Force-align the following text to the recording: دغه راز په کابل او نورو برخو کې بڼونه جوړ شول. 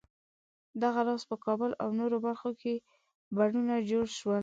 دغه 0.81 1.01
راز 1.07 1.21
په 1.29 1.35
کابل 1.45 1.71
او 1.83 1.89
نورو 1.99 2.17
برخو 2.25 2.51
کې 2.61 2.73
بڼونه 3.35 3.75
جوړ 3.89 4.05
شول. 4.17 4.39